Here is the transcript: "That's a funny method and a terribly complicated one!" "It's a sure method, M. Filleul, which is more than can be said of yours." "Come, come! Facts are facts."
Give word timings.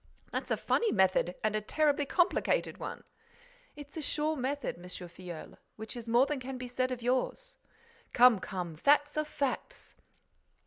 "That's 0.31 0.49
a 0.49 0.57
funny 0.57 0.91
method 0.91 1.35
and 1.43 1.55
a 1.55 1.61
terribly 1.61 2.07
complicated 2.07 2.79
one!" 2.79 3.03
"It's 3.75 3.95
a 3.95 4.01
sure 4.01 4.35
method, 4.35 4.77
M. 4.77 4.83
Filleul, 4.89 5.59
which 5.75 5.95
is 5.95 6.09
more 6.09 6.25
than 6.25 6.39
can 6.39 6.57
be 6.57 6.67
said 6.67 6.89
of 6.91 7.03
yours." 7.03 7.57
"Come, 8.11 8.39
come! 8.39 8.75
Facts 8.75 9.15
are 9.15 9.23
facts." 9.25 9.95